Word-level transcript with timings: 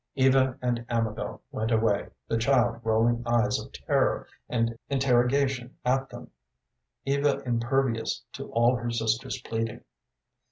Eva 0.15 0.57
and 0.63 0.83
Amabel 0.89 1.43
went 1.51 1.69
away, 1.69 2.07
the 2.27 2.39
child 2.39 2.79
rolling 2.83 3.21
eyes 3.27 3.59
of 3.59 3.71
terror 3.71 4.27
and 4.49 4.75
interrogation 4.89 5.75
at 5.85 6.09
them, 6.09 6.31
Eva 7.05 7.43
impervious 7.45 8.23
to 8.33 8.51
all 8.51 8.77
her 8.77 8.89
sister's 8.89 9.39
pleading. 9.43 9.83